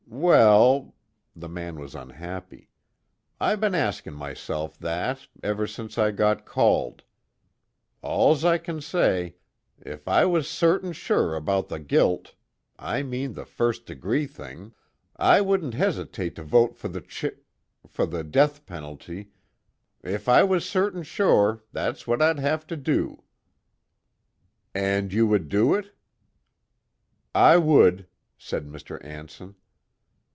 "Well..." 0.13 0.93
The 1.37 1.47
man 1.49 1.79
was 1.79 1.95
unhappy. 1.95 2.69
"I 3.39 3.55
been 3.55 3.73
asking 3.73 4.13
myself 4.13 4.77
that, 4.79 5.25
ever 5.41 5.65
since 5.65 5.97
I 5.97 6.11
got 6.11 6.45
called. 6.45 7.03
All's 8.03 8.43
I 8.45 8.57
can 8.59 8.81
say, 8.81 9.37
if 9.79 10.07
I 10.09 10.25
was 10.25 10.47
certain 10.49 10.91
sure 10.91 11.33
about 11.35 11.69
the 11.69 11.79
guilt, 11.79 12.35
I 12.77 13.01
mean 13.03 13.33
the 13.33 13.45
first 13.45 13.85
degree 13.87 14.27
thing, 14.27 14.73
I 15.15 15.39
wouldn't 15.41 15.73
hesitate 15.75 16.35
to 16.35 16.43
vote 16.43 16.75
for 16.75 16.89
the 16.89 17.01
ch 17.01 17.25
for 17.87 18.05
the 18.05 18.23
death 18.23 18.65
penalty 18.65 19.31
if 20.03 20.27
I 20.29 20.43
was 20.43 20.67
certain 20.69 21.03
sure, 21.03 21.63
that's 21.71 22.05
what 22.05 22.21
I'd 22.21 22.37
have 22.37 22.67
to 22.67 22.75
do." 22.77 23.23
"And 24.75 25.11
you 25.13 25.25
would 25.27 25.47
do 25.47 25.73
it?" 25.73 25.95
"I 27.33 27.55
would," 27.57 28.07
said 28.37 28.67
Mr. 28.67 29.01
Anson. 29.05 29.55